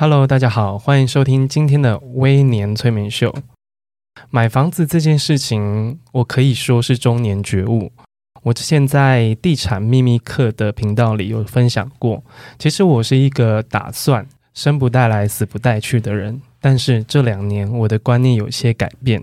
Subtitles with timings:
[0.00, 3.34] Hello，大家好，欢迎收听今天的微年催眠秀。
[4.30, 7.92] 买房子这件事情，我可以说是中年觉悟。
[8.44, 12.24] 我之前在地产秘密课的频道里有分享过，
[12.58, 16.40] 其实我是一个打算生不带来，死不带去的人。
[16.62, 19.22] 但是这两年，我的观念有些改变。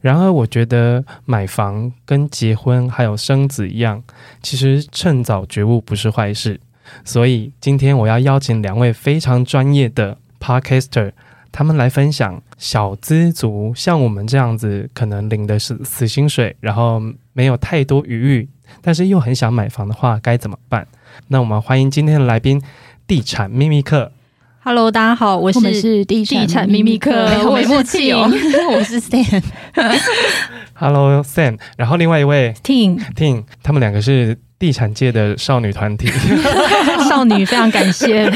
[0.00, 4.00] 然而，我觉得买房跟结婚还有生子一样，
[4.40, 6.60] 其实趁早觉悟不是坏事。
[7.04, 11.12] 所以今天我要邀请两位非常专业的 Podcaster，
[11.50, 17.00] 他们来分享小资族像我们这样子，可能领的是死薪水，然后
[17.32, 18.48] 没有太多余裕，
[18.80, 20.86] 但是又很想买房的话该怎么办？
[21.28, 22.62] 那我们欢迎今天的来宾，
[23.06, 24.12] 地产秘密客。
[24.64, 27.10] Hello，大家好，我是，我是地产秘密客，
[27.50, 28.30] 我是默契哦，
[28.72, 29.42] 我是 Stan。
[30.74, 31.58] Hello，Sam。
[31.76, 36.06] 然后另外一位 Ting，Ting，他们两个是地产界的少女团体，
[37.10, 38.30] 少女非常感谢。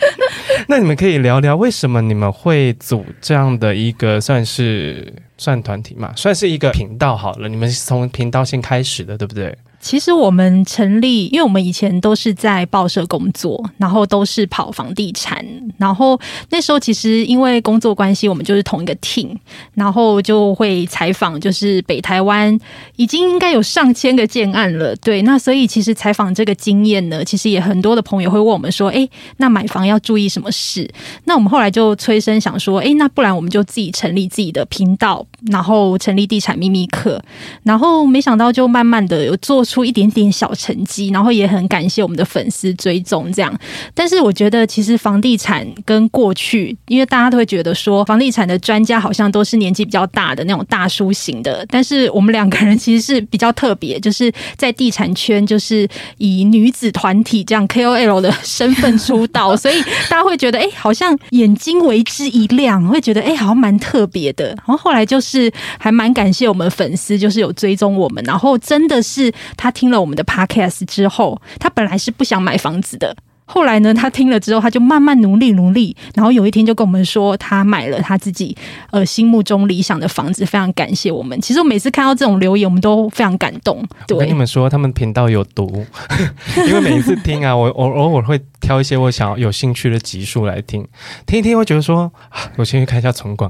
[0.68, 6.14] 那你们可以聊聊为什么你们会组这样的一个算是算团体嘛？
[6.16, 9.54] 算是一个频道好了，你们是从频道先开始的，对不对？
[9.86, 15.46] 其实我们成立，因为我们以前都是在报社工作，然后都是跑房地产，
[15.78, 16.18] 然后
[16.50, 19.28] 那时候其实因为工作关系，我们就是同一个 team，
[19.74, 22.58] 然后就会采访，就是北台湾
[22.96, 30.92] 已经应该有上千个建案了，对，那所以其实采访这个经验呢，其实也很多的朋友会问我们说，哎，那买房要注意什么事？
[31.26, 37.18] 那我们后来就催生想说，哎，那不然我们就自己成立自己的频道，然后成立地产秘密课，
[37.62, 39.86] 然后没想到就慢慢的有做出。
[39.86, 43.56] 一点点小成绩，然后也很感谢我们的粉丝追踪这样。
[43.94, 51.64] 但是我觉得，其实房地产跟过去，因为大家都会觉得说，房地产的专家好像都是年纪比较大的那种大叔型的。
[51.68, 55.88] 但是我们两个人其实是比较特别，就是在地产圈，就是
[56.18, 64.46] 以女子团体这样 KOL 的身份出道，所以大家会觉得，哎、好像眼睛为之一亮，会觉得，哎、好像蛮特别的。
[64.48, 73.14] 然后后来就是是还蛮感谢我们粉丝，就是有追踪我们，然后真的是他听了我们的 podcast 之后，他本来是不想买房子的。
[73.46, 78.54] 后来呢，他听了之后，他就慢慢努力努力，然后有一天就跟我们说，他买了他自己
[78.90, 81.40] 呃心目中理想的房子，非常感谢我们。
[81.40, 83.80] 其实我每次看到这种留言，我们都非常感动。
[84.08, 85.86] 对，我跟你们说，他们频道有毒，
[86.66, 90.84] 因为每一次听啊，我我偶尔会挑一些我想要有兴趣的集数来听，
[91.24, 92.10] 听一听，会觉得说，
[92.56, 93.48] 我先去看一下存广，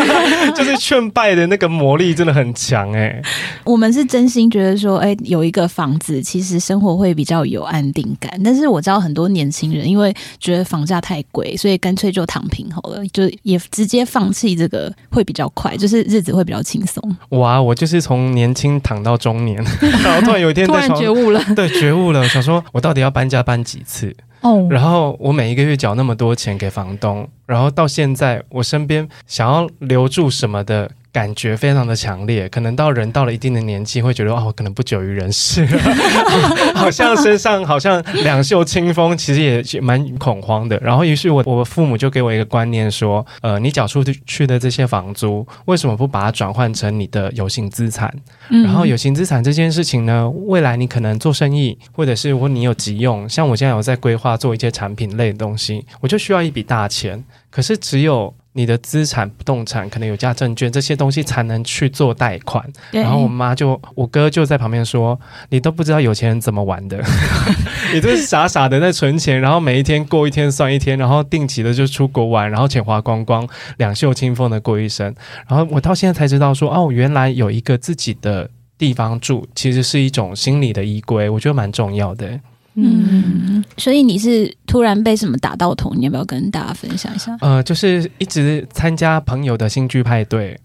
[0.54, 3.22] 就是劝败的那个魔力真的很强哎、欸。
[3.64, 8.30] 我们是真心觉得说，哎，有一个房子，其实生活会比较有安定感。
[8.44, 9.29] 但是我知道很多。
[9.32, 17.02] 年轻人因为觉得房价太贵，所以干脆就躺平好了，就也直接放弃这个会比较快，就是日子会比较轻松。
[17.30, 19.56] 哇，我就是从年轻躺到中年，
[20.02, 24.14] 然后突然有一天 突然觉悟了， 对，觉悟了，想说我到底要搬家搬几次？
[24.40, 30.90] 哦，然后我每一个月缴那么多钱给房东，然后到现在我身边想要留住什么的。
[31.12, 35.80] 感觉非常的强烈，可能到人到了一定的年纪，会觉得哦，可能不久于人世了，
[36.74, 39.40] 好像身上好像两袖清风，其实
[39.76, 40.78] 也蛮恐慌的。
[40.78, 48.12] 然后，于是我我父母就给我一个观念说，呃，你缴出去的这些房租，为什么不把它转换成你的有形资产？
[48.48, 58.32] 然后，有形资产这件事情呢，未来你可能做生意，或者是如果你有急用，像我现在有在规划做一些产品类的东西，我就需要一笔大钱，可是只有。
[58.52, 65.18] 你的资产不动产可能有价证券这些东西才能去做贷款，然后我妈就我哥就在旁边说
[65.50, 67.00] ：“你都不知道有钱人怎么玩的，
[67.94, 75.14] 你就是傻傻的在存钱，然后每一天过一天算一天，然后定期的就出国玩，然后钱花光光，两袖清风的过一生。
[75.48, 82.40] 然后我到现在才知道说，哦，原来有一个自己的地方住，其实是一种心理的依归，我觉得蛮重要的。”
[82.74, 85.92] 嗯，所以你是突然被什么打到头？
[85.94, 87.36] 你要不要跟大家分享一下？
[87.40, 90.58] 呃，就是一直参加朋友的新剧派对。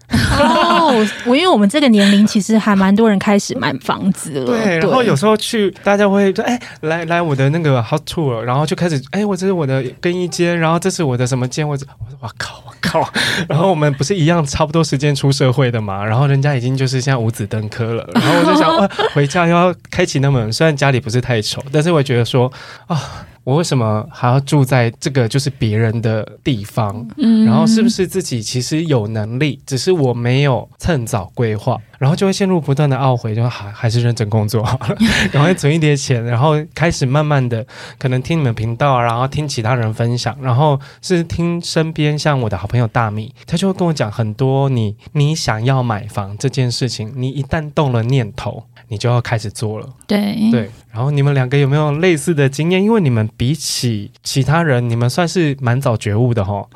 [0.86, 4.46] 哦，我因为我们这个年龄，其实还蛮多人开始买房子了。
[4.46, 11.86] 对，然后有时候去，大家会说：“哎，来来我的那个 house tour。”然后就开始：“哎，我这是我的更衣间，然后这是我的什么间？”我说
[12.20, 13.08] ：“我靠，我靠！”
[13.48, 16.04] 然后我们不是一样差不多时间出社会的嘛？
[16.04, 18.08] 然后人家已经就是像五子登科了。
[18.14, 22.52] 然后我就想， 呃，回家要开启那门，虽然家里不是太丑，但是我觉得说
[22.86, 23.26] 啊。
[23.46, 27.06] 我为什么还要住在这个就是别人的地方？
[27.16, 34.96] 嗯，然后是不是自己其实有能力，只是我没有趁早规划，然后就会陷入不断的懊悔，就还还是认真工作好了，
[35.30, 37.64] 然后存一点钱，然后开始慢慢的
[37.98, 48.64] 可能听你们频道，然后听其他人分享，然后是听身边像我的好朋友大米，他就会跟我讲很多你你想要买房这件事情，你一旦动了念头。
[48.88, 50.70] 你就要开始做了，对对。
[50.96, 52.82] 然后你们两个有没有类似的经验？
[52.82, 56.66] 因为你们比起其他人，你们算是蛮早觉悟的哈。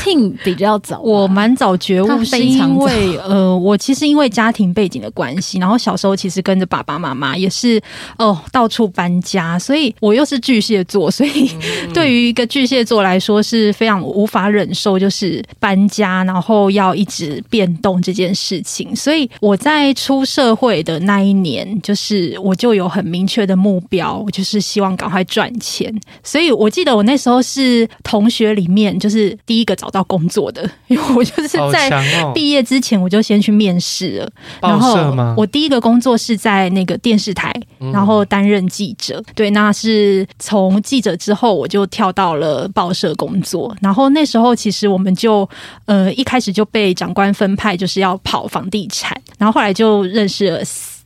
[0.00, 7.80] Ting 比较早，我蛮早觉悟，是因为呃，我其实因为家庭背景的关系，然后小时候其实跟着爸爸妈妈也是
[8.18, 11.48] 哦到处搬家，所以我又是巨蟹座，所以
[11.94, 18.96] 对于一个巨蟹座来说是非常无法忍受，就是搬家，然后要一直变动这件事情。
[18.96, 21.32] 所以我在出社会的那一。
[21.42, 25.92] 年就是我就有很明确的目标，我就是希望赶快赚钱。
[26.22, 31.90] 所以我记得我那时候是同学里面就是第一个找到工作的， 因为我就是在
[32.34, 34.30] 毕业之前我就先去面试了。
[34.60, 37.52] 然后我第一个工作是在那个电视台，
[37.92, 39.22] 然后担任记者。
[39.34, 43.74] 对，那是从记者之后我就跳到了报社工作。
[43.80, 45.48] 然后那时候其实我们就
[45.86, 50.60] 呃一开始就被长官分派就是要跑房地产，然后后来就认识了。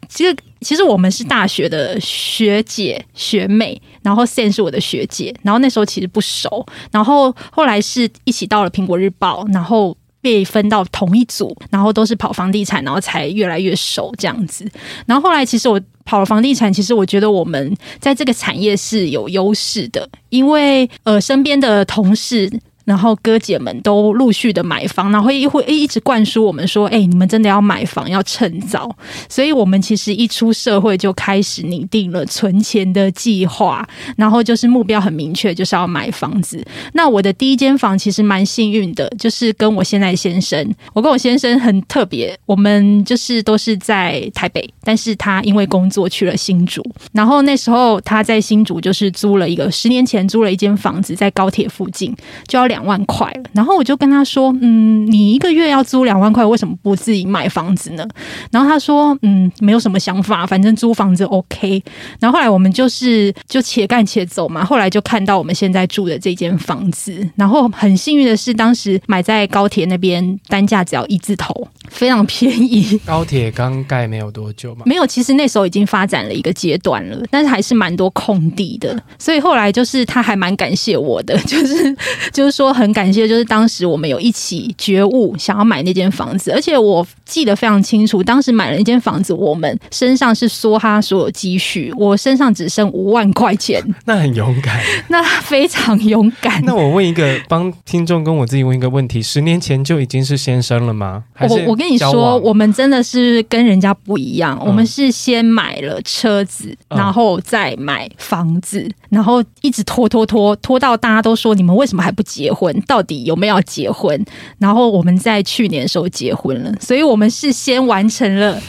[0.08, 14.64] 其实，其实我们是大学的学姐学妹，然后 Sam 是我的学姐，然后那时候其实不熟，然后后来是一起到了苹果日报，然后被分到同一组，然后都是跑房地产，然后才越来越熟这样子。
[15.06, 22.50] 然后后来其实我跑了房地产，其实我觉得我们在这个产业是有优势的，因为呃身边的同事。
[22.86, 28.88] 然后哥姐们都陆续的买房，然后会会一直灌输我们说：“哎，你们真的要买房，要趁早。”
[29.28, 33.86] 所以，我们其实一出社会就开始拟定了存钱的计划，
[34.16, 36.64] 然后就是目标很明确，就是要买房子。
[36.92, 46.80] 那我的第一间房其实蛮幸运的，就是跟我现在先生，我跟我先生很特别，我们就是都是在台北，但是他因为工作去了新竹，
[47.10, 52.14] 然后那时候他在新竹就是租了一个十年前租了一间房子，在高铁附近，
[52.46, 52.75] 就要两。
[52.76, 58.06] 两万块，然后我就跟他说：“嗯，你一个月要租两万块，为什么不自己买房子呢？”
[58.52, 61.82] 然后他说：“嗯，没有什么想法，反正租房子 OK。”
[62.20, 73.00] 然后后来我们就是就且干且走嘛，后来就看到我们现在住的这间房子，然后很幸运的是，当时买在高铁那边，单价只要一字头，非常便宜。
[73.04, 74.82] 高铁刚盖没有多久嘛？
[74.86, 81.96] 没有，其实那时候已经发展了一个阶段了，但是还是蛮多空地的，所以后来就是他还蛮感谢我的， 就是
[82.32, 82.66] 就是说。
[82.76, 94.78] 很感谢，就是当时我们有一起觉悟，想要买那间房子，而且我记得非常清楚，当时买了那间房子，我们身上是梭哈所有积蓄，我身上只剩五万块钱， 那很勇敢，
[95.08, 96.62] 那非常勇敢。
[96.66, 101.24] 那我问一个，帮听众跟我自己问一个问题：十年前就已经是先生了吗？
[101.48, 112.74] 我我跟你说，我们真的是跟人家不一样，我们是先买了车子，嗯、然后再买房子，然后一直拖拖拖拖到大家都说，你们为什么还不结婚？
[112.86, 114.24] 到底有没有要结婚？
[114.58, 118.60] 然后我们在去年的时候结婚了，所以我们是先完成了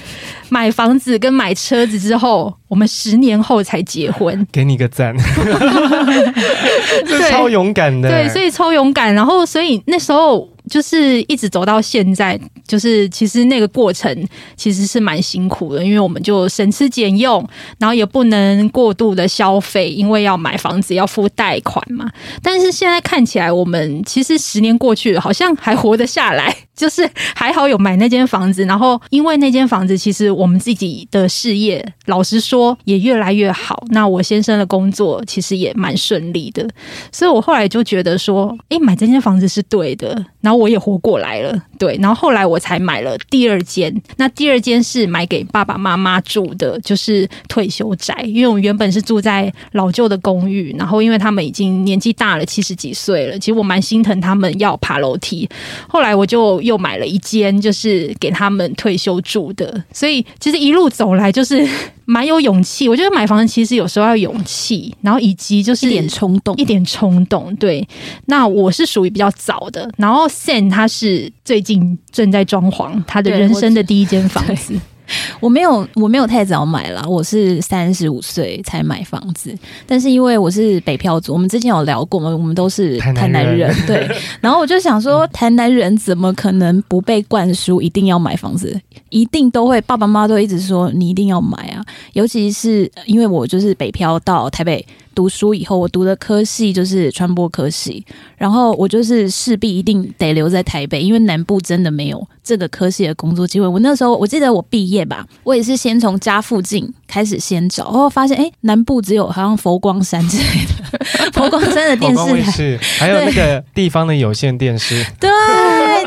[0.50, 4.48] 买房子跟买车子之后，我们十年后才结婚。
[4.52, 5.16] 给你个赞，
[7.08, 9.14] 这超勇敢的，对，所以超勇敢。
[9.14, 10.48] 然后，所以那时候。
[10.70, 17.48] 就是一直走到现在，就是其实那个过程其实是蛮辛苦的，因为我们就省吃俭用，
[17.80, 22.10] 然后也不能过度的消费，因为要买房子要付贷款嘛。
[22.44, 33.86] 但是现在看起来，我们其实十年过去了，好像还活得下来，就是还好有买那间房子，然后因为那间房子，其实我们自己的事业，老实说也越来越好。
[33.92, 36.68] 那我先生的工作其实也蛮顺利的，
[37.12, 40.57] 所以我后来就觉得说，诶，买这间房子是对的，然后。
[40.58, 43.94] 我也活过来了，对，然后后来我才买了第二间。
[44.18, 48.16] 那第二间是买给爸爸妈妈住的，就是退休宅。
[48.26, 55.48] 因为我们原本是住在老旧的公寓，然后因为他们已经年纪大了，七十几岁了，其实我蛮心疼他们要爬楼梯。
[55.88, 59.84] 后来我就又买了一间，就是给他们退休住的。
[59.92, 61.68] 所以其实一路走来就是。
[62.10, 67.54] 蛮有勇气，我觉得买房其实有时候要勇气，然后以及就是一点冲动，一点冲动。
[67.58, 67.86] 对，
[68.28, 74.74] 那我是属于比较早的，然后 Sam 他是最近正在装潢他的人生的第一间房子。
[75.40, 79.54] 我没有，我没有太早买啦，我是三十五岁才买房子。
[79.86, 84.06] 但是因为我是北漂族，我们之前有聊过嘛，我们都是台南人，对。
[84.40, 88.80] 然后我就想说，台南人怎么可能不被灌输一定要买房子？
[89.10, 91.84] 一定都会，爸爸妈妈都一直说你一定要买啊。
[92.14, 94.86] 尤其是因为我就是北漂到台北。
[95.18, 98.06] 读书以后，我读的科系就是传播科系，
[98.38, 103.66] 然后我就是势必一定得留在台北，因为南部真的没有这个科系的工作机会。
[103.66, 115.28] 我那时候我记得我毕业吧，我也是先从家附近开始先找，然后发现哎，南部只有好像佛光山之类的， 佛光山的电视台，还有那个地方的有线电视，对。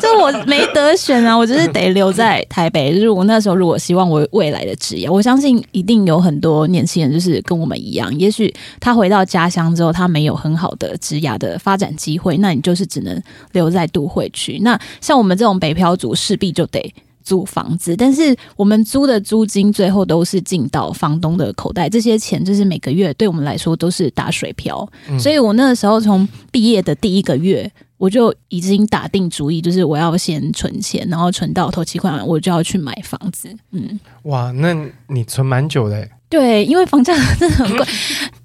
[0.00, 2.94] 就我没得选啊，我就是得留在台北。
[2.94, 14.58] 就是我那时候如果希望我未来的职业，我相信一定有很多年轻人就是跟我们一样，也许他回到家乡之后，他没有很好的职业的发展机会，那你就是只能留在都会区。
[14.62, 24.88] 那像我们这种北漂族，势必就得租房子，但是我们租的租金最后都是进到房东的口袋，这些钱就是每个月对我们来说都是打水漂。
[25.08, 27.70] 嗯、所以我那个时候从毕业的第一个月。
[28.00, 33.54] 我就已经打定主意，就是我要先存钱，然后存到头期款，我就要去买房子。
[33.72, 34.74] 嗯，哇，那
[35.08, 36.08] 你存蛮久的。
[36.30, 37.86] 对，因为房价真的很贵。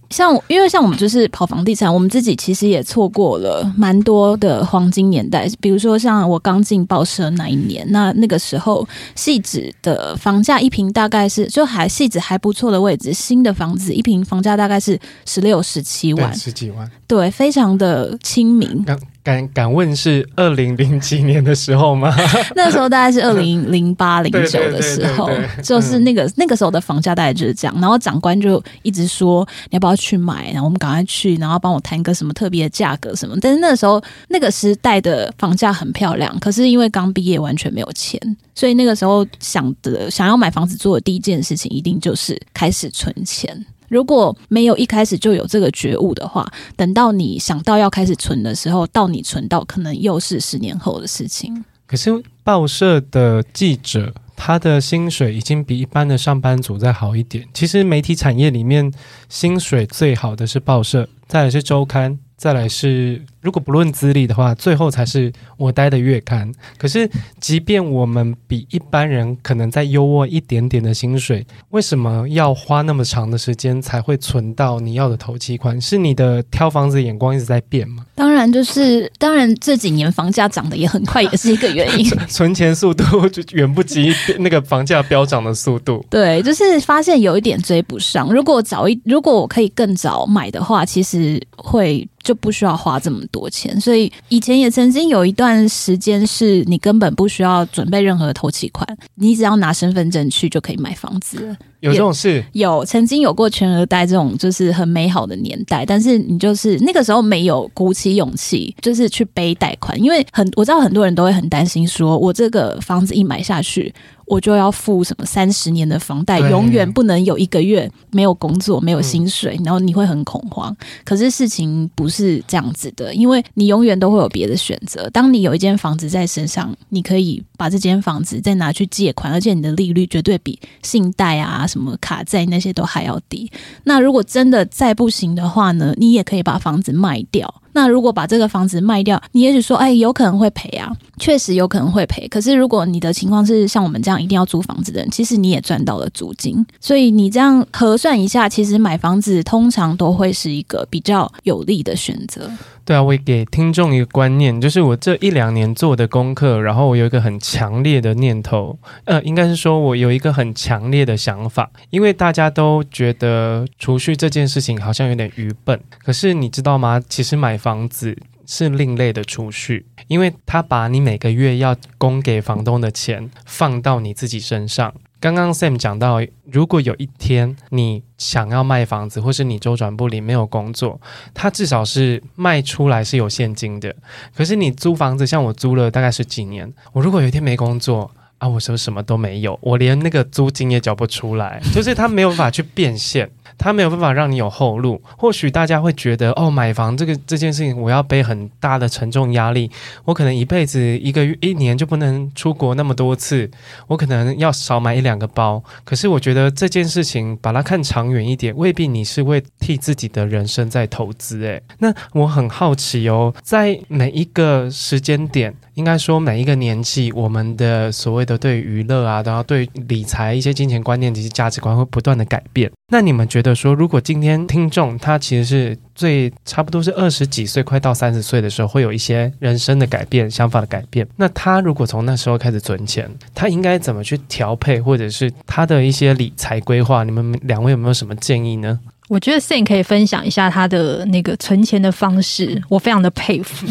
[0.10, 5.50] 像因为像我们就是跑房地产，我们自己其实也错过了蛮多的黄金年代。
[5.62, 8.86] 比如说像我刚进报社那一年，那那个时候
[9.16, 18.86] 戏子的房价一平大概是就还戏子还不错的位置，新的房子一平房价大概是十六十七万，十几万，对，非常的亲民。
[19.26, 22.16] 敢敢问是二零零几年的时候吗？
[22.56, 25.28] 那时候大概是二零零八零九的时候，
[25.64, 27.76] 就是那个、嗯、那个时候的房价大概就是这样。
[27.82, 33.36] 然后长官就一直说你要不要去买，然后我们赶快去，然后帮我谈个什么特别的价格什么。
[33.42, 38.22] 但是那个时候那个时代的房价很漂亮，可是因为刚毕业完全没有钱，
[38.54, 43.66] 所以那个时候想的想要买房子做的第一件事情，一定就是开始存钱。
[43.88, 51.64] 如果没有一开始就有这个觉悟的话，等到你想到要开始存的时候，到你存到可能又是十年后的事情。
[51.88, 52.12] 可是
[52.44, 57.48] 报社的记者，他的薪水已经比一般的上班族再好一点。
[57.54, 58.92] 其实媒体产业里面
[59.30, 63.22] 薪水最好的是报社，再来是周刊，再来是。
[63.42, 66.52] 如果不论资历的话，最后才是我待的月刊。
[66.80, 67.08] 可是，
[67.40, 75.80] 即便我们比一般人可能再优渥一点点的薪水，为什么要花那么长的时间才会存到你要的头期款？
[75.80, 78.04] 是你的挑房子眼光一直在变吗？
[78.16, 82.10] 当然，就是当然这几年房价涨得也很快，也是一个原因。
[82.28, 86.04] 存钱速度就远不及那个房价飙涨的速度。
[86.10, 88.34] 对，就是发现有一点追不上。
[88.34, 93.50] 如果早一，如果我可以更早买的话，其实会就不需要花这么多。
[93.50, 101.56] 钱，所以以前也曾经有一段时间是你根本不需要准备任何的头期款，你只要拿身份证去就可以买房子。
[101.86, 102.44] 有这种事？
[102.54, 113.94] 有，曾经有过全额贷这种就是很美好的年代，但是你就是那个时候没有鼓起勇气，就是去背贷款，因为很我知道很多人都会很担心，说我这个房子一买下去。
[114.28, 120.76] 我就要付什么三十年的房贷，永远不能有一个月没有工作、没有薪水，然后你会很恐慌。
[121.04, 125.08] 可是事情不是这样子的，因为你永远都会有别的选择。
[125.12, 133.52] 当你有一间房子在身上，你可以把这间房子再拿去借款，而且你的利率绝对比信贷啊、什么卡债那些都还要低。
[133.84, 137.54] 那如果真的再不行的话呢，你也可以把房子卖掉。
[137.74, 140.90] 那如果把这个房子卖掉，你也许说，哎，有可能会赔啊，
[141.20, 142.26] 确实有可能会赔。
[142.30, 146.66] 可是如果你的情况是像我们这样一定要租房子的人，其实你也赚到了租金。
[146.80, 152.50] 所以你这样核算一下，其实买房子通常都会是一个比较有利的选择。
[152.86, 167.02] 对啊，我也给听众一个观念，就是我这一两年做的功课，然后我有一个很强烈的念头，呃，应该是说我有一个很强烈的想法，因为大家都觉得储蓄这件事情好像有点愚笨，可是你知道吗？
[167.10, 168.16] 其实买房子
[168.46, 174.94] 是另类的储蓄，因为他把你每个月要供给房东的钱放到你自己身上。
[175.26, 181.02] 刚刚 Sam 讲到，如果有一天你想要卖房子，或是你周转不灵没有工作，
[181.34, 183.96] 他至少是卖出来是有现金的。
[184.36, 193.28] 可是你租房子，像我租了大概是几年，我如果有一天没工作啊，我说什么都没有，我连那个租金也缴不出来， 就是他没有办法去变现。
[193.58, 195.02] 他没有办法让你有后路。
[195.18, 199.70] 或许大家会觉得，哦，买房这个这件事情，我要背很大的沉重压力。
[200.04, 203.50] 我可能一辈子一个月、一年就不能出国那么多次，
[203.88, 205.64] 我可能要少买一两个包。
[205.84, 211.44] 可是我觉得这件事情，把它看长远一点，未必你是会替自己的人生在投资。
[211.44, 215.54] 诶，那我很好奇哦，在每一个时间点。
[215.76, 222.72] 应该说，每一个年纪，我们的所谓的对娱乐啊，然后对理财一些金钱观念这些价值观会不断的改变。
[222.92, 231.06] 那你们觉得说，如果今天听众他其实是最差不多是二十几岁，快到三十岁的时候，会有一些人生的改变、想法的改变。
[231.18, 237.04] 那他如果从那时候开始存钱，他应该怎么去调配，或者是他的一些理财规划？
[237.04, 238.80] 你们两位有没有什么建议呢？
[239.08, 243.68] 我觉得 Sam 可以分享一下他的那个存钱的方式，我非常的佩服。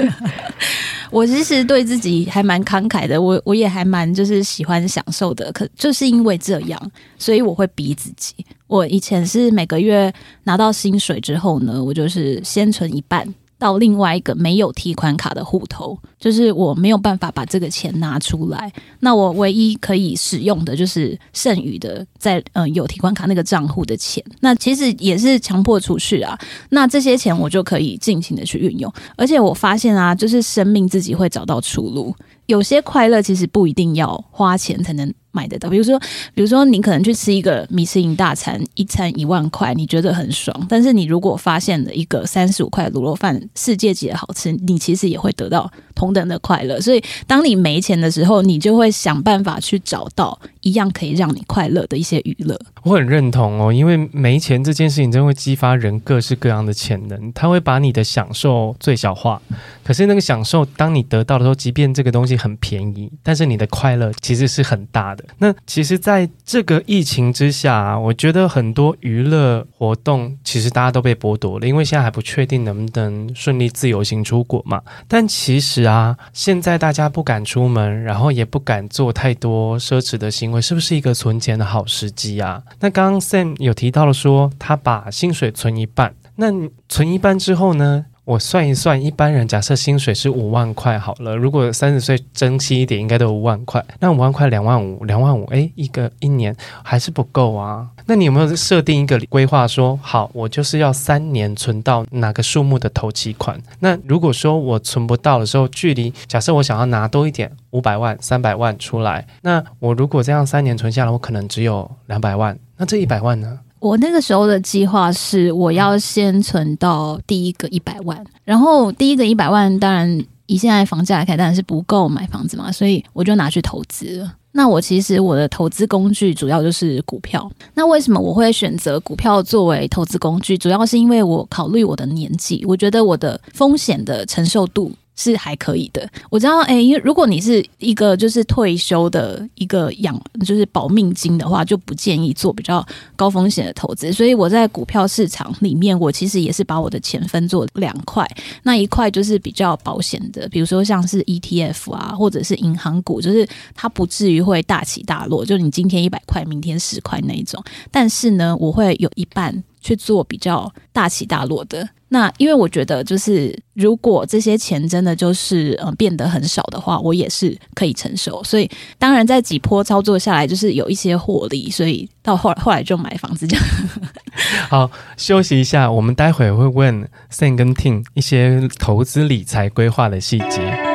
[1.10, 6.80] 我其实对自己还蛮慷慨的，我我也还蛮就是喜欢享受的，可就是因为这样，
[7.18, 8.34] 所以我会逼自己。
[8.66, 10.12] 我以前是每个月
[10.44, 13.26] 拿到薪水之后呢，我就是先存一半。
[13.58, 18.72] 到另外一个没有提款卡的户头，就是我没有办法把这个钱拿出来。
[19.00, 24.24] 那我唯一可以使用的就是剩余的在呃有提款卡那个账户的钱。
[24.40, 26.38] 那其实也是强迫储蓄啊。
[26.70, 28.92] 那这些钱我就可以尽情的去运用。
[29.16, 32.14] 而且我发现啊，就是生命自己会找到出路。
[32.46, 35.96] 有些快乐其实不一定要花钱才能买得到，比如说，
[36.34, 40.66] 比如说你可能去吃一个米其林大餐，一餐一万块，你觉得很爽。
[40.68, 46.80] 但是你如果发现了一个三十五块卤肉饭，世界级的好吃，你其实也会得到同等的快乐。
[46.80, 52.58] 所以，当你没钱的时候，你就会想办法去找到一样可以让你快乐的一些娱乐。
[52.84, 59.42] 我很认同哦，因为没钱这件事情真会激发人各式各样的潜能，它会把你的享受最小化。
[59.84, 65.24] 可是那个享受，当你得到的时候，即便这个东西很便宜，但是你的快乐其实是很大的。
[65.38, 74.80] 那其实，在这个疫情之下，我觉得很多娱乐活动其实大家都被剥夺了，因为现在还不确定能不能顺利自由行出国嘛。
[75.06, 82.62] 但其实，啊现在大家不敢出门，然后也不敢做太多奢侈的行为，是不是一个存钱的好时机啊？
[82.80, 86.46] 那刚刚 Sam 有提到了说，他把薪水存一半，那
[86.88, 88.06] 存一半之后呢？
[88.28, 93.82] 我算一算，一般人假设薪水是五万块好了，如果三十岁珍惜一点，应该都五万块。
[94.00, 97.88] 那五万块两万五，两万五，诶，一个一年还是不够啊。
[98.04, 103.58] 那你有没有设定一个规划说，说好，我就是要三年存到哪个数目的头期款？
[103.80, 113.60] 那如果说我存不到的时候，距离假设我想要拿多一点，五百万、三百万出来，那我如果这样三年存下来，我可能只有两百万，那这一百万呢？
[113.80, 124.34] 我那个时候的计划是，我要先存到第一个一百万，然后第一个一百万，当然以现在房价来看，当然是不够买房子嘛，所以我就拿去投资了。
[124.52, 127.48] 那我其实我的投资工具主要就是股票。
[127.74, 130.58] 那为什么我会选择股票作为投资工具？
[130.58, 134.90] 主要是因为我考虑我的年纪，我觉得我的风险的承受度。
[135.18, 144.12] 是还可以的，我知道，哎，因为如果你是一个就是退休的一个养就是保命金的话，就不建议做比较高风险的投资。
[144.12, 148.24] 所以我在股票市场里面，我其实也是把我的钱分做两块，
[148.62, 157.60] 那一块就是比较保险的，比如说像是 ETF 啊，或者是银行股，就是它不至于会大起大落，就你今天一百块，明天十块那一种。
[157.90, 161.88] 但是呢，我会有一半去做比较大起大落的。
[162.10, 168.42] 那因为我觉得，就是如果这些钱真的就是呃变得很少的话，我也是可以承受。
[168.42, 168.68] 所以
[168.98, 173.64] 当然在几波操作下来，就是有一些获利，所以到后来后来就买房子这样。
[174.70, 180.87] 好，休息一下，我们待会会问 Sam 跟 TIN 一些投资理财规划的细节。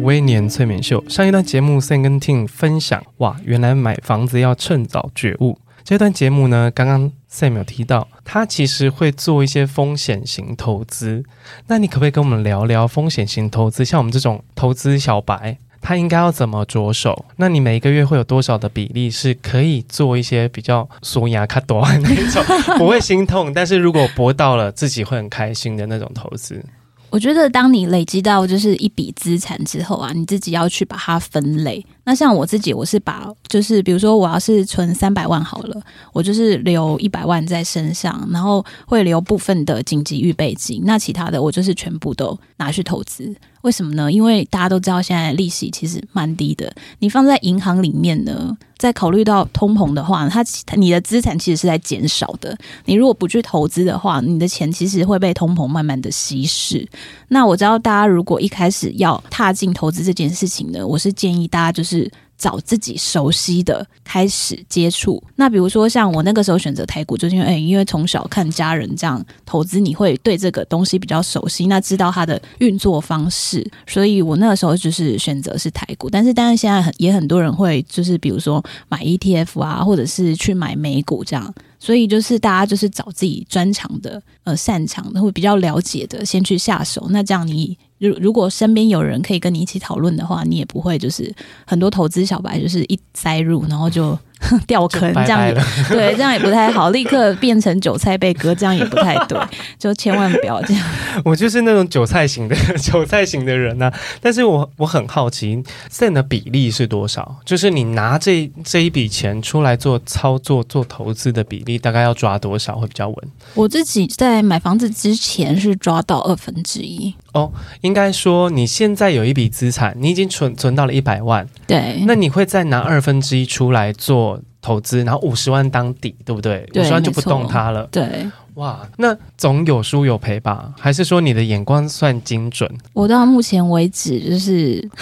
[0.00, 1.02] 欢迎回来，微年催眠秀。
[1.08, 5.58] 上一段节目，Sam 跟 Ting 分享，哇，原来买房子要趁早觉悟。
[5.84, 11.24] 这段节目呢，刚刚 Sam 有提到，他其实会做一些风险型投资。
[11.66, 13.84] 那你可不可以跟我们聊聊风险型投资？
[13.84, 17.26] 像我们这种投资小白，他应该要怎么着手？
[17.36, 22.42] 那你每一个月会有多少的比例是可以做一些比较缩牙卡多那种，
[22.78, 26.64] 不会心痛，但是如果博到了，自己会很开心的那种投资？
[27.10, 31.84] 我觉得，当你累积到就是一笔资产之后啊，你自己要去把它分类。
[32.04, 35.80] 那像我自己，我是把就是比如说，我要是存三百万好了，
[36.12, 43.34] 我就是留一百万在身上，然后会留部分的紧急预备金，那其他的我就是全部都拿去投资。
[43.62, 44.10] 为什么呢？
[44.10, 50.42] 因为大家都知道现在利息其实蛮低的，你放在银行里面呢，在考虑到通膨的话，它
[50.76, 52.56] 你的资产其实是在减少的。
[52.86, 56.88] 你如果不去投资的话，你的钱其实会被通膨慢慢的稀释。
[57.28, 61.99] 那我知道大家如果一开始要踏进投资这件事情呢，我是建议大家就是。
[62.38, 65.22] 找自己熟悉的开始接触。
[65.36, 76.08] 那比如说像我那个时候选择台股，就是因为、欸、因为从小看家人这样投资，你会对这个东西比较熟悉，那知道它的运作方式，所以我那个时候就是选择是台股。
[76.08, 81.52] 但是当然现在很也很多人会就是比如说买 ETF 啊，或者是去买美股这样。
[81.82, 87.06] 所以就是大家就是找自己专长的、呃擅长的、会比较了解的，先去下手。
[87.08, 91.32] 那这样你如如果身边有人可以跟你一起讨论的话，你也不会就是
[91.64, 94.18] 很多投资小白就是一栽入，然后就。
[94.66, 95.54] 掉坑这样也
[95.88, 99.38] 对，这样也不太好，立刻变成韭菜被割，这样也不太对，
[99.78, 100.84] 就千万不要这样。
[101.24, 107.36] 我就是那种韭菜型的 韭菜型的人呢、啊，但是我我很好奇，Sam 的比例是多少？
[107.44, 113.16] 就是你拿这这一笔钱出来做操作、做投资的比例，大概要抓多少会比较稳？
[113.54, 124.29] 我自己在买房子之前是抓到二分之一哦，应该说你现在有一笔资产，你已经存存到了一百万，对，那你会再拿二分之一出来做？
[124.60, 126.68] 投资，然后五十万当底，对不对？
[126.74, 127.86] 五十万就不动它了。
[127.90, 128.26] 对，
[128.60, 130.70] 哇，那总有输有赔吧？
[130.78, 132.70] 还是说你的眼光算精准？
[132.92, 134.86] 我到目前为止就是，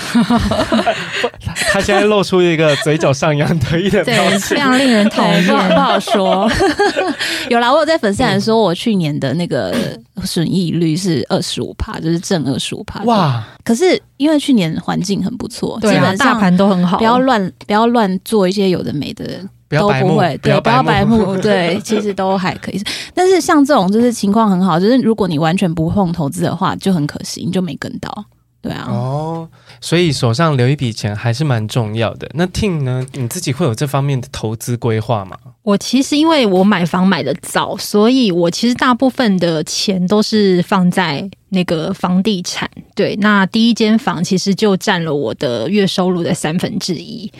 [1.72, 6.48] 他现在露出一个嘴角上扬得意的表情，非常令人讨厌，不好说。
[7.50, 9.74] 有啦，我有在粉丝团说，我去年的那个
[10.22, 13.02] 损益率是二十五趴，就是正二十五趴。
[13.02, 13.44] 哇！
[13.64, 19.40] 可是因为去年环境很不错，对啊，大盘都很好，不要乱不要乱做一些有的没的，
[19.76, 22.82] 都不会，对，不要白目，对，其实都还可以。
[23.12, 28.24] 但是像这种就是情况很好，就是如果你完全不碰投资的话，就很可惜，你就没跟到。
[28.60, 29.48] 对啊，哦，
[29.80, 32.28] 所以手上留一笔钱还是蛮重要的。
[32.34, 33.06] 那 Ting 呢？
[33.12, 35.36] 你自己会有这方面的投资规划吗？
[35.62, 42.70] 我其实因为我买房买的早，所以我其实大部分的钱都是放在那个房地产。
[42.94, 47.30] 对，那第一间房其实就占了我的月收入的三分之一。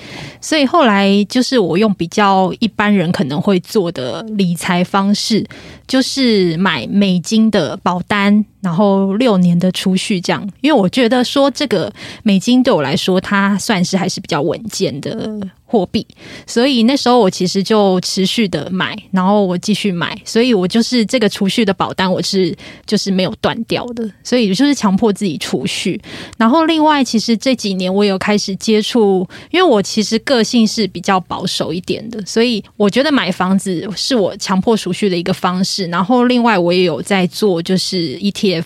[0.41, 5.45] 所以后来就是我用比较一般人可能会做的理财方式，
[5.87, 8.45] 就是买美金的保单。
[8.61, 11.91] 然后六年的储蓄这样，因为我觉得说这个
[12.25, 15.31] 美金对我来说，它算是还是比较稳健的。
[15.71, 16.07] 货币，
[16.47, 26.01] 所以那时候我其实就持续的买，然后我继续买，所以我就是这个储蓄的保单，我是就是没有断掉的，所以就是强迫自己储蓄。
[26.39, 35.87] 然后另外，其实这几年我有开始接触，因为我其实个性是比较保守一点的，所以我觉得买房子是我强迫储蓄的一个方式。
[35.89, 38.65] 然后另外，我也有在做就是 ETF。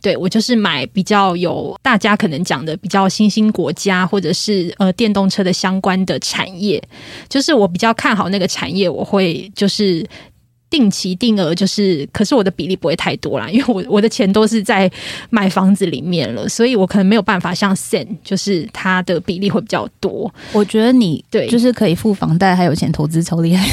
[0.00, 6.82] 对，我就是买比较有大家可能讲的比较新兴国家或者是呃电动车的相关的产业，
[7.28, 10.06] 就是我比较看好那个产业，我会就是。
[10.70, 14.90] 定期定额就是，可是我的比例不会太多啦，因为我我的钱都是在
[15.28, 20.32] 买房子里面了，所以我可能没有办法像 Sen 就是他的比例会比较多。
[20.52, 23.66] 我觉得你对，就是可以付房贷还有钱投资，超厉害。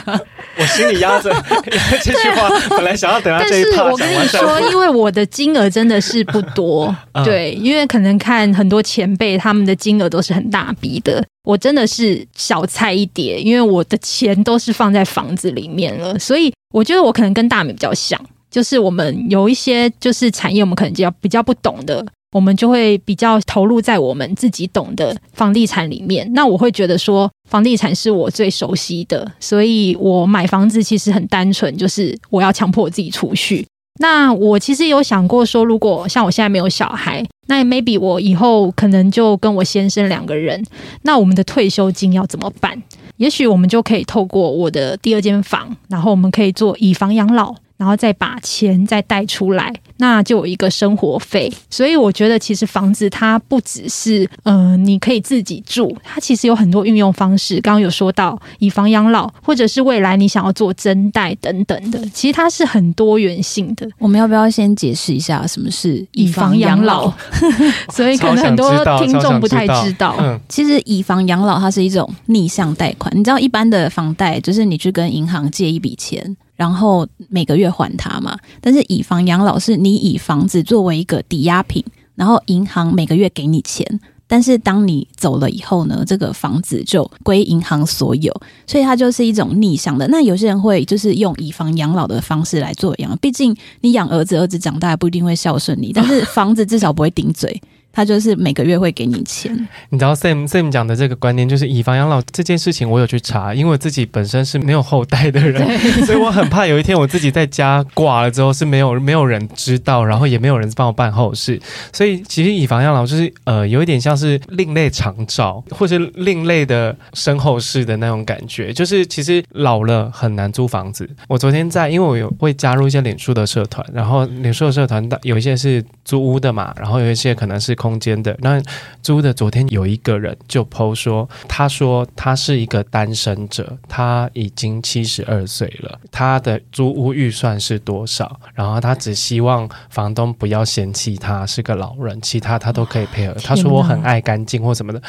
[0.56, 1.34] 我心里压着
[2.04, 3.92] 这句话，本来想要等下这一趴讲完。
[3.92, 11.24] 我跟你说， 因为我的金额真的是不多，对，因为可能看很多前辈他们的金额都是很大笔的。
[11.44, 18.18] 我真的是小菜一碟，因为我的钱都是放在房子里面了，所以我觉得我可能跟大美比较像，
[18.50, 26.28] 就是我们有一些就是产业，我们可能就要比较不懂的，我们就会比较投入在我们自己懂的房地产里面。
[26.32, 33.66] 那我会觉得说，房地产是我最熟悉的，所以我买房子其实很单纯，就是我要强迫我自己储蓄。
[34.00, 40.64] 那我其实有想过说，如果像我现在没有小孩，那 maybe 我以后可能就跟我先生两个人，
[41.02, 42.82] 那我们的退休金要怎么办？
[43.16, 47.54] 也许我们就可以透过我的第二间房，然后我们可以做以房养老。
[47.76, 51.52] 然后再把钱再贷出来，那就有一个生活费。
[51.68, 57.60] 所以我觉得，其实房子它不只是呃，你可以自己住，它其实有很多运用方式。
[57.60, 63.88] 刚刚有说到以房养老，或者是未来你想要做增贷等等的，其实它是很多元性的。
[63.98, 67.12] 我们要不要先解释一下什么是以房养老？
[67.92, 70.16] 所以可能很多听众不太知道。
[70.20, 73.12] 嗯，其实以房养老它是一种逆向贷款。
[73.16, 76.36] 你知道一般的房贷就是你去跟银行借一笔钱。
[76.56, 88.32] 然后每个月还他嘛，但是以房养老是你以房子作为一个抵押品，然后银行每个月给你钱，但是当你走了以后呢，这个房子就归银行所有，
[88.66, 90.06] 所以它就是一种逆向的。
[90.08, 97.60] 那有些人会就是用以房养老的方式来做养，毕竟你养儿子，儿子长大不一定会孝顺你，但是房子至少不会顶嘴。
[97.94, 99.54] 他就是每个月会给你钱。
[99.90, 111.60] 你知道 Sam Sam 讲的这个观念，就是以房养老这件事情，我有去查，因为我自己本身是没有后代的人， 所以我很怕有一天我自己在家挂了之后是没有没有人知道，然后也没有人帮我办后事。
[111.92, 118.72] 所以其实以房养老就是呃有一点像是另类长照，或是另类的身后事的那种感觉。
[118.72, 121.08] 就是其实老了很难租房子。
[121.28, 128.34] 我昨天在，因为我有会加入一些脸书的社团，然后脸书的社团有一些是租屋的嘛，然后有一些可能是空间的。
[128.40, 128.62] 那
[129.02, 138.40] 租的昨天有一个人就 po 说，他说他是一个单身者，他已经七十二岁了，他的租屋预算是多少？
[138.54, 143.34] 然后他只希望房东不要嫌弃他是个老人，其他他都可以配合。
[143.44, 145.02] 他说我很爱干净或什么的。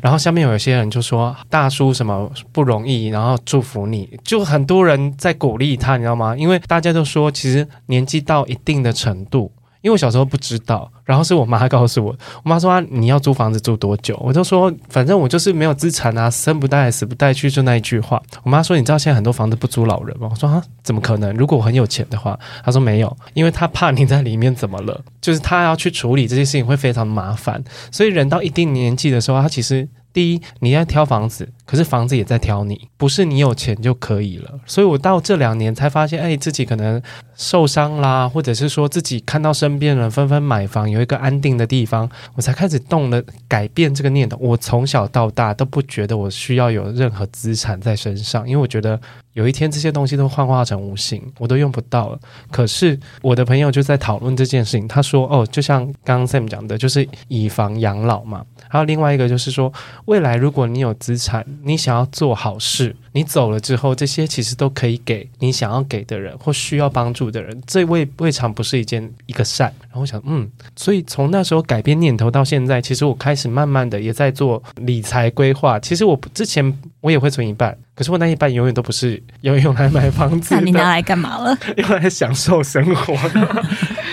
[0.00, 6.34] 然后下面有一些人就说大叔什么不容易，然后祝福你，就很多人在鼓励他，你知道吗？
[6.34, 9.52] 因为大家都说其实年纪到一定的程度。
[9.82, 14.18] 因为我小时候不知道，然后是我妈告诉我，我妈说啊，你要租房子住多久？
[14.22, 18.22] 我就说反正我就是没有资产啊，生不带来死不带去，就那一句话。
[18.42, 20.28] 我妈说你知道现在很多房子不租老人吗？
[20.30, 21.34] 我说啊，怎么可能？
[21.34, 29.88] 如果我很有钱的话，她说没有，因为她怕你在里面怎么了，就是她要去处理这些事情会非常麻烦，所以人到一定年纪的时候，她其实。
[30.14, 34.60] 第一，你要挑房子，可是房子也在挑你，不是你有钱就可以了。
[34.66, 37.00] 所以我到这两年才发现，哎，自己可能
[37.34, 44.36] 受伤啦，或者是说自己看到身边人纷纷买房，有一个安定的地方，我才开始动了改变这个念头。
[44.38, 49.00] 我从小到大都不觉得我需要有任何资产在身上，因为我觉得
[49.32, 52.20] 有一天这些东西都幻化成无形，我都用不到了。
[52.50, 59.72] 可是我的朋友就在讨论这件事情，他说：“哦，就像刚刚 Sam 讲的，就是以房养老嘛。”还有另外一个就是说，
[60.06, 69.72] 未来如果你有资产，你想要做好事，你走了之后，这些其实都可以给你想要给的人或需要帮助的人，这未未尝不是一件一个善。
[69.82, 75.78] 然后我想，嗯，所以从那时候改变念头到现在，其实我开始慢慢的也在做理财规划。
[75.78, 80.54] 其实我之前我也会存一半，可是我那一半永远都不是要用来买房子。
[80.54, 81.56] 那你拿来干嘛了？
[81.76, 83.64] 用来享受生活的。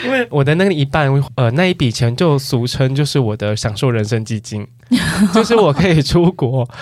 [0.05, 4.65] 因为我的那个一半，呃，那一笔钱就俗称就是我的享受人生基金，
[5.33, 6.67] 就是我可以出国。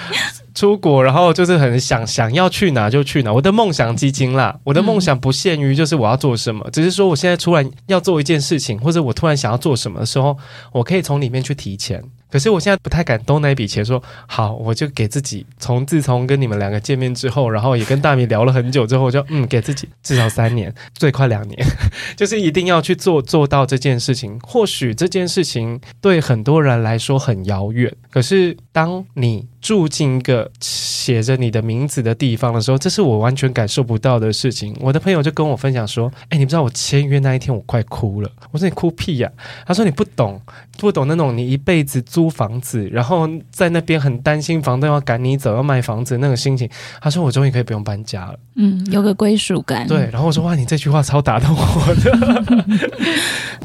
[0.55, 4.57] 出国，然后就是很想想要去哪就去哪，我的梦想基金啦。
[4.63, 10.35] 我的梦想不限于就是我要做什么，嗯、只是说我现在突然要做一件事情，或者我突然想要做什么的时候，
[10.71, 12.03] 我可以从里面去提钱。
[12.31, 21.57] 可是我现在不太敢动那笔钱，说好，我就给自己从自从跟你们两个见面之后，然后也跟大米聊了很久之后，我就嗯，给自己至少三年， 最快两年，
[22.17, 24.39] 就是一定要去做做到这件事情。
[24.41, 34.75] 或许这件事情对很多人来说很遥远，可是当你住进一个写着你的名字的地方的时候，这是我完全感受不到的事情。
[34.79, 39.29] 我的朋友就跟我分享说：“哎，你不知道我签约那一天我快哭了。”我说：“你哭屁呀！”
[39.67, 40.41] 他说：“你不懂，
[40.77, 46.69] 不懂那种你一辈子。”租房子，然后在那边很担心房东要赶你走，要卖房子那个心情。
[47.01, 52.55] 他说：“我终于可以不用搬家了，嗯，有个归属感。”对，然后我说：“哇，你这句话超打动我的。”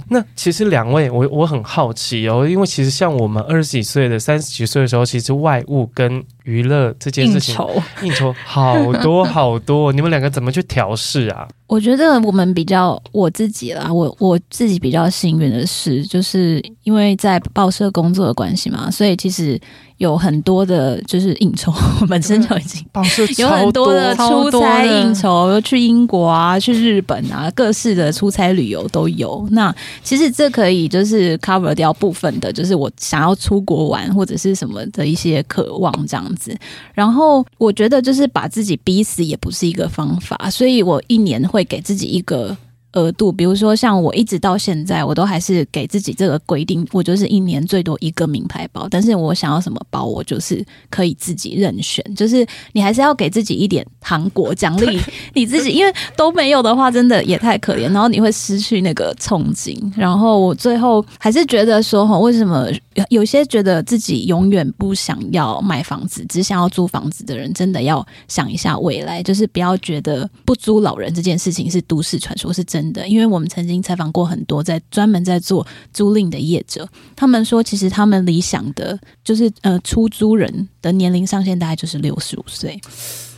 [0.08, 11.46] 那其实两位，我我很好奇哦，因为其实像我们二十几岁的、三十几岁的时候，其实外物跟娱乐这件事情，应酬，应酬好多 好多，你们两个怎么去调试啊？
[11.66, 19.60] 我觉得我们比较我自己啦，我我自己比较幸运的是，就是因为在报社工作的关系嘛，所以其实。
[19.98, 21.72] 有很多的，就是应酬，
[22.08, 29.46] 本身就已经报社 有很多的出差应酬，去英国啊，去日本啊，各式的出差旅游都有。
[29.52, 36.56] 那其实这可以就是 cover 掉部分的，就是我想要出国玩或者是什么的一些渴望这样子。
[36.94, 42.56] 然后我觉得就是把自己逼死也不是一个方法，所以我一年会给自己一个。
[42.92, 48.86] 额度，比如说像我一直到现在，我都还是给自己这个规定，我就是一年最多一个名牌包。
[48.90, 52.04] 但是我想要什么包，我就是可以自己任选。
[52.14, 55.00] 就是你还是要给自己一点糖果奖励
[55.34, 57.90] 你自己，因为都没有的话，真的也太可怜。
[57.92, 59.74] 然后你会失去那个憧憬。
[59.96, 62.68] 然后我最后还是觉得说，哈，为什么
[63.08, 72.81] 有些觉得自己永远不想要买房子，只想要租房子的人，真的要想一下未来，就是不要觉得不租老人这件事情是都市传说，是真。
[72.82, 82.80] 真的，因为我们曾经采访过很多在专门在做租赁的业者，他们说，其实他们理想的就是呃出租人的年龄上限大概就是六十五岁，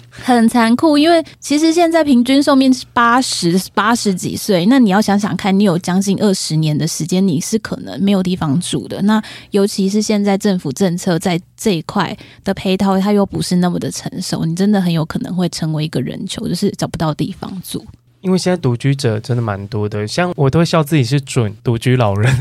[0.08, 0.96] 很残酷。
[0.96, 9.02] 因为其实现在平均寿命是八十八十几岁，那你要想想看，你有将近二十年的时间，你是可能没有地方住的。
[9.02, 17.84] 那尤其是现在政府政策在这一块的配套，它又不是那么的成熟，你真的很有可能会成为一个人球，就是找不到地方住。
[18.24, 22.34] 因为现在独居者真的蛮多的，像我都会笑自己是准独居老人，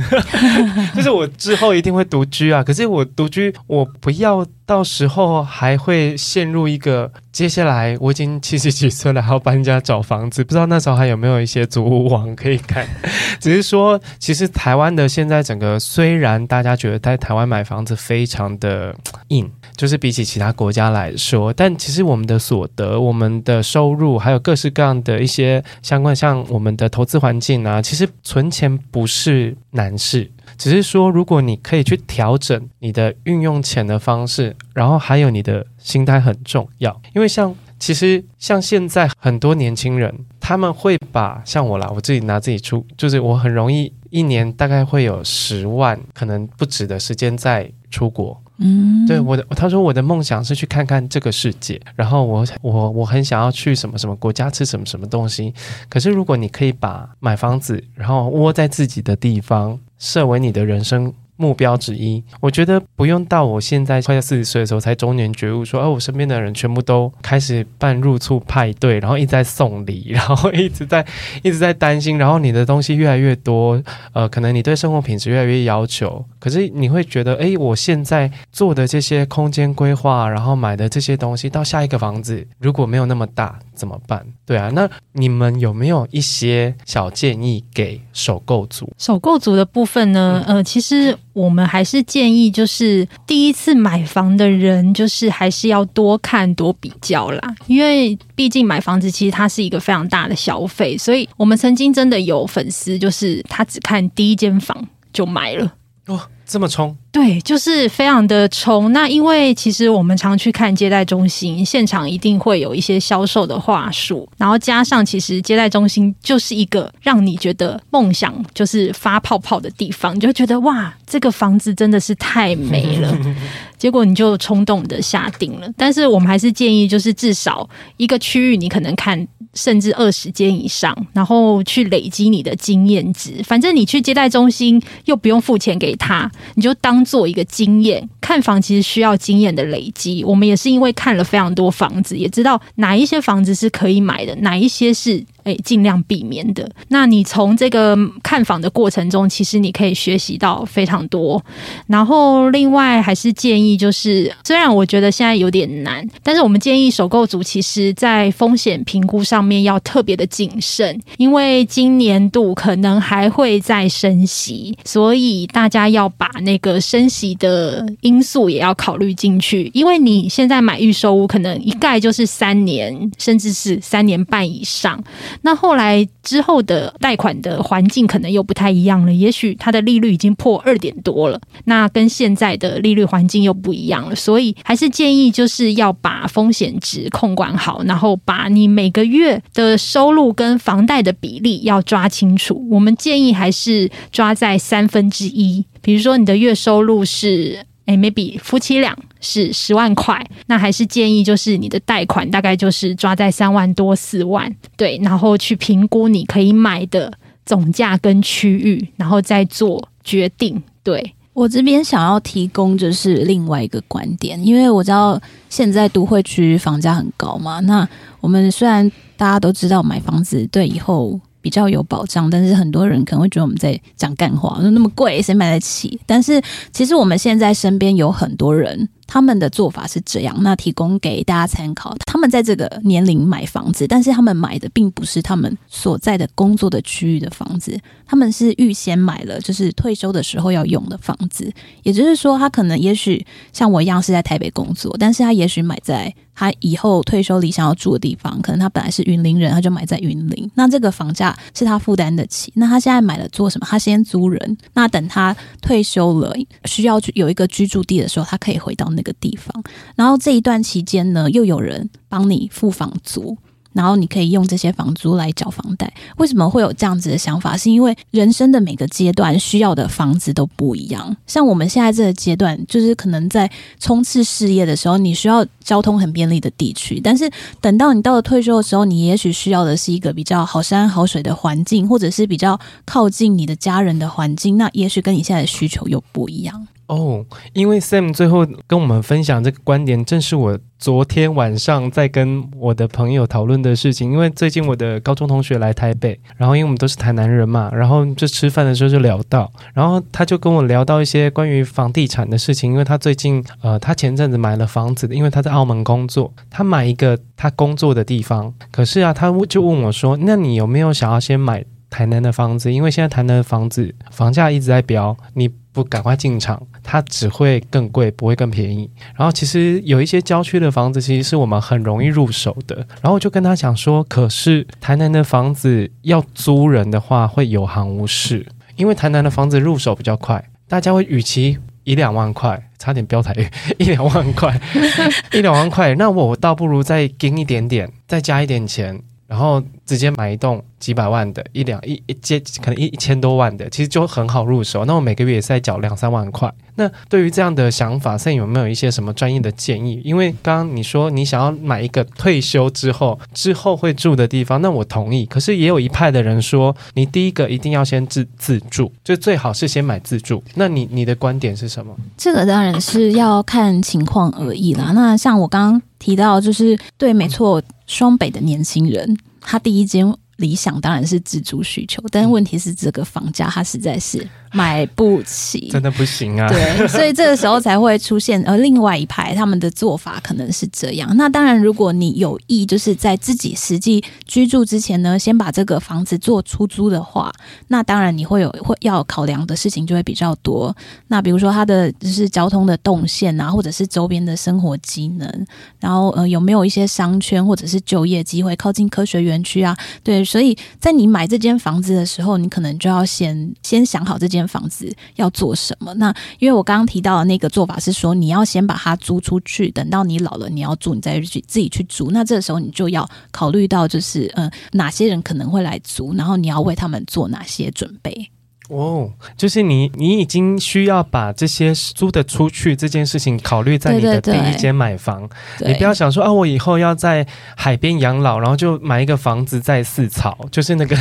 [0.95, 2.63] 就是我之后一定会独居啊。
[2.63, 12.87] 可是我独居，我不要到时候还会陷入一个，接下来我已经七十几岁了，还要搬家找房子，不知道那时候还有没有一些租屋网可以看。
[13.39, 18.95] 只是说，其实台湾的现在整个，虽然大家觉得在台湾买房子非常的
[19.29, 19.51] 硬。
[19.75, 48.41] 就是比起其他国家来说，但其实我们的所得、我们的收入，还有各式各样的一些相关，像我们的投资环境啊，其实存钱不是难事，只是说如果你可以去调整你的运用钱的方式，然后还有你的心态很重要，因为像其实像现在很多年轻人，他们会把像我啦，我自己拿自己出，就是我很容易一年大概会有十万，可能不止的时间在出国。
[48.63, 55.53] 嗯，对，我的，他说我的梦想是去看看这个世界，然后我我我很想要去什么什么国家吃什么什么东西。
[55.89, 61.13] 可是如果你可以把买房子，然后窝在自己的地方，设为你的人生。
[61.43, 71.05] 目标之一，我觉得不用到我现在快要四十岁的时候才中年觉悟，说，哦，我身边的人全部都开始办入厝派对，然后一直在送礼， 然后一直在
[71.41, 73.81] 一直在担心，然后你的东西越来越多，
[74.13, 84.25] 呃，可能你对生活品质越来越要求，可是你会觉得，诶，我现在做的这些空间规划，然后买的这些东西，到下一个房子如果没有那么大怎么办？
[84.45, 88.91] 对啊，那你们有没有一些小建议给首购族？
[88.97, 90.43] 首购族的部分呢？
[90.47, 91.17] 呃，其实。
[91.33, 105.73] 我们还是建议，就是第一次买房的人，就是还是要多看多比较啦，因为毕竟买房子其实它是一个非常大的消费，所以我们曾经真的有粉丝，就是他只看第一间房就买了，
[106.05, 106.95] 哇，这么冲！
[107.11, 108.91] 对，就是非常的冲。
[108.91, 123.15] 那因为其实我们常去看接待中心，现场一定会有一些销售的话术，然后加上其实接待中心就是一个让你觉得梦想就是发泡泡的地方，你就觉得哇，这个房子真的是太美了，
[123.77, 125.69] 结果你就冲动的下定了。
[125.77, 133.39] 但是我们还是建议，就是至少一个区域你可能看甚至二十间以上，然后去累积你的经验值。
[133.43, 137.03] 反正你去接待中心又不用付钱给他，你就当。
[137.03, 140.23] 做一个经验，看房其实需要经验的累积。
[140.23, 145.23] 我们也是因为看了非常多房子，也知道哪一些房子是可以买的，哪一些是。
[145.43, 146.69] 诶，尽量避免的。
[146.89, 151.43] 那你从这个看房的过程中，其实你可以学习到非常多。
[151.87, 169.69] 然后，另外还是建议，就是虽然我觉得现在有点难，但是我们建议首购族其实在风险评估上面要特别的谨慎，因为今年度可能还会再升息，所以大家要把那个升息的因素也要考虑进去。
[169.73, 175.01] 因为你现在买预售屋，可能一盖就是三年，甚至是三年半以上。
[175.41, 192.67] 那后来之后的贷款的环境可能又不太一样了，也许它的利率已经破二点多了，那跟现在的利率环境又不一样了，所以还是建议就是要把风险值控管好，然后把你每个月的收入跟房贷的比例要抓清楚。
[192.69, 197.65] 我们建议还是抓在三分之一，比如说你的月收入是。
[197.85, 207.11] 诶，maybe 夫妻俩是十万块，那还是建议就是你的贷款大概就是抓在三万多四万，对，然后去评估你可以买的
[207.45, 210.61] 总价跟区域，然后再做决定。
[210.81, 217.87] 对，我这边想要提供就是另外一个观点，因为我知道现在都会区房价很高嘛，那
[218.21, 221.19] 我们虽然大家都知道买房子对以后。
[221.43, 225.99] 比较有保障，但是很多人可能会觉得我们在讲干话，说那么贵，谁买得起？
[226.07, 228.89] 但是其实我们现在身边有很多人。
[229.13, 231.95] 他们的做法是这样，那提供给大家参考。
[232.07, 241.53] 他们在这个年龄买房子，但是他们买的并不是他们所在的工作的区域的房子，他们是预先买了，就是退休的时候要用的房子。
[241.83, 250.49] 也就是说，他可能也许像我一样是在台北工作，但是他也许买在他以后退休理想要住的地方，可能他本来是云林人，他就买在云林。
[250.55, 252.51] 那这个房价是他负担得起。
[252.55, 253.67] 那他现在买了做什么？
[253.69, 254.57] 他先租人。
[254.73, 258.89] 那等他退休了，需要有一个居住地的时候，他可以回到。
[258.95, 259.63] 那个地方，
[259.95, 263.37] 然后这一段期间呢，又有人帮你付房租。
[263.75, 265.91] 然后你可以用这些房租来缴房贷。
[266.17, 267.57] 为什么会有这样子的想法？
[267.57, 271.17] 是因为人生的每个阶段需要的房子都不一样。
[271.25, 277.01] 像我们现在这个阶段，就是可能在冲刺事业的时候，你需要交通很便利的地区。
[277.03, 277.27] 但是
[277.59, 284.55] 等到你到了退休的时候，你也许需要的是一个比较好山好水的环境，或者是比较靠近你的家人的环境。
[284.55, 286.67] 那也许跟你现在的需求又不一样。
[286.93, 294.11] 哦，因为 Sam 最后跟我们分享这个观点，正是我昨天晚上在跟我的朋友讨论的事情。
[294.11, 302.71] 因为最近我的高中同学来台北，然后因为我们都是台南人嘛，然后就吃饭的时候就聊到，然后他就跟我聊到一些关于房地产的事情。
[302.71, 308.53] 因为他最近呃，他前阵子买了房子，因为他在澳门工作，他买一个他工作的地方。
[308.71, 312.71] 可是啊，他就问我说：“那你有没有想要先买台南的房子？
[312.71, 318.89] 因为现在台南的房子房价一直在飙，你。”不赶快进场，它只会更贵，不会更便宜。
[319.15, 322.75] 然后其实有一些郊区的房子，其实是我们很容易入手的。
[323.01, 328.45] 然后我就跟他讲说，可是台南的房子要租人的话，会有行无市。
[328.75, 333.35] 因为台南的房子入手比较快，大家会与其一两万块，差点飙台，
[333.77, 334.59] 一两万块，
[335.33, 340.63] 一两万块，那我倒不如再给一点点，再加一点钱，然后直接买一栋。
[340.83, 344.83] 几百万的，一两一一接可能一一千多万的，其实就很好入手。
[344.83, 346.53] 那我每个月也是在缴两三万块。
[346.75, 350.01] 那对于这样的想法，现在有没有一些什么专业的建议？
[350.03, 355.25] 因为刚刚你说你想要买一个退休之后之后会住的地方，那我同意。
[355.25, 360.43] 可是也有一派的人说，你第一个一定要先自自住，就最好是先买自住。
[360.55, 361.95] 那你你的观点是什么？
[362.17, 364.91] 这个当然是要看情况而异啦。
[364.93, 370.15] 那像我刚刚提到，就是对，没错，双北的年轻人，他第一间。
[370.37, 376.47] 理想当然是自住需求，但是问题是这个房价它实在是买不起，真的不行啊！
[376.47, 381.15] 对，所以这个时候才会出现，而另外一派他们的做法可能是这样。
[381.17, 387.31] 那当然，如果你有意就是在自己实际居住之前呢，先把这个房子做出租的话，
[387.67, 390.75] 那当然你会有会要考量的事情就会比较多。
[391.07, 395.47] 那比如说它的就是交通的动线啊，或者是周边的生活机能，
[395.79, 399.77] 然后呃有没有一些商圈或者是就业机会，靠近科学园区啊？
[400.03, 400.22] 对。
[400.23, 405.93] 所以在你买这间房子的时候，你可能就要先先想好这间房子要做什么。
[405.95, 412.11] 那因为我刚刚提到的那个做法是说，你要先把它租出去，等到你老了你要住，你再去自己去租。
[412.11, 418.29] 那这时候你就要考虑到，就是嗯哪些人可能会来租，然后你要为他们做哪些准备。
[418.73, 425.21] 哦，就是你，你已经需要把这些租的出去这件事情考虑在你的第一间买房。
[425.59, 430.95] 对对对，你不要想说啊，我以后要在海边养老，然后就买一个房子在四草，就是那个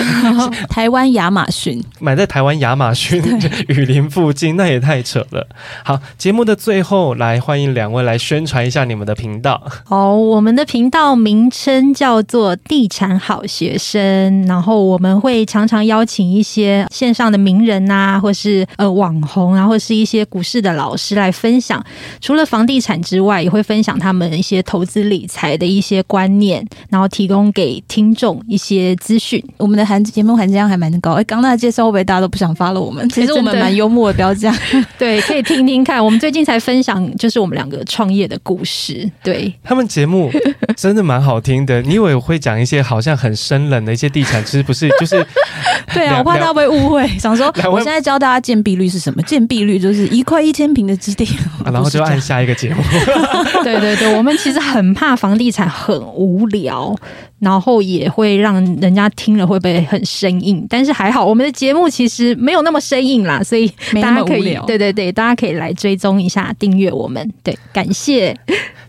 [0.68, 3.22] 台湾亚马逊，买在台湾亚马逊
[3.68, 5.48] 雨林附近，那也太扯了。
[5.84, 9.62] 好，节目的最后来欢迎两位来宣传一下你们的频道。
[9.84, 16.86] 好，我们的频道名称叫做地产好学生，然后我们会常常邀请一些。
[17.06, 21.80] 线上的名人啊，或是呃网红啊，或是一些股市的老师来分享，
[22.20, 29.40] 除了房地产之外，也会分享他们一些投资理财的一些观念，然后提供给听众一些资讯。
[29.56, 33.08] 我们的含节目含金量还蛮高，哎，刚才介绍会不会大家都不想 follow 我们？
[33.10, 34.56] 其实我们蛮幽默的，不要这样。
[34.98, 36.04] 对，可以听听看。
[36.04, 39.08] 我们最近才分享，就是我们两个创业的故事。
[39.22, 40.28] 对，他们节目
[40.76, 41.80] 真的蛮好听的。
[41.82, 45.24] 你以为我会讲一些好像很生冷的一些地产，其实不是，就是
[45.94, 46.86] 对啊，我怕大家会误。
[46.86, 49.22] 会 想说，我现在教大家建蔽率是什么？
[49.22, 51.24] 建蔽率就是一块一千平的基地，
[51.64, 52.82] 啊，然后就按下一个节目。
[53.64, 56.94] 对对对，我们其实很怕房地产很无聊，
[57.38, 60.64] 然后也会让人家听了会不会很生硬？
[60.68, 63.66] 但是还好，我们的节目其实没有那么生硬啦，所以
[64.00, 67.32] 大家可以对对对，大家可以来追踪一下，订阅我们。
[67.42, 68.36] 对，感谢。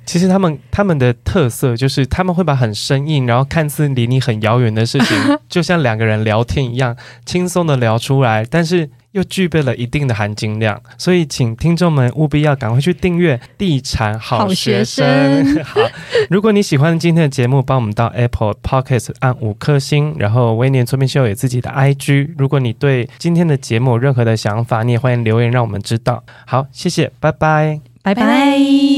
[0.07, 5.15] 其实他们他们的特色就是他们会把很生硬，然后看似离你很遥远的事情，
[5.47, 6.95] 就像两个人聊天一样，
[7.25, 10.81] 轻松的聊出来，但是又具备了一定的含金量。
[10.97, 15.05] 所以，请听众们务必要赶快去订阅《地产好学生》
[15.43, 15.63] 学生。
[15.65, 15.81] 好，
[16.29, 22.29] 如果你喜欢今天的节目，帮我们到 Apple Podcast 按五颗星，然后微年催眠秀有自己的 IG。
[22.37, 26.23] 如果你对今天的节目有任何的想法，你也欢迎留言让我们知道。
[26.45, 28.96] 好，谢谢，拜拜，拜拜。